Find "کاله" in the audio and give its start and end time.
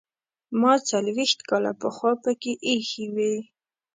1.49-1.71